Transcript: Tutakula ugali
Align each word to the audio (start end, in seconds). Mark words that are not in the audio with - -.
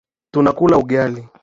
Tutakula 0.31 0.77
ugali 0.81 1.29